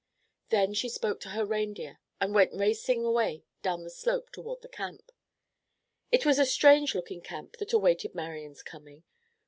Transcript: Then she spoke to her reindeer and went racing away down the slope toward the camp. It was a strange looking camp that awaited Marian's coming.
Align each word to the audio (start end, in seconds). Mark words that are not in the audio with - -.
Then 0.49 0.73
she 0.73 0.89
spoke 0.89 1.19
to 1.19 1.29
her 1.29 1.45
reindeer 1.45 1.99
and 2.19 2.33
went 2.33 2.55
racing 2.55 3.05
away 3.05 3.43
down 3.61 3.83
the 3.83 3.91
slope 3.91 4.31
toward 4.31 4.63
the 4.63 4.67
camp. 4.67 5.11
It 6.11 6.25
was 6.25 6.39
a 6.39 6.45
strange 6.47 6.95
looking 6.95 7.21
camp 7.21 7.57
that 7.57 7.71
awaited 7.71 8.15
Marian's 8.15 8.63
coming. 8.63 9.03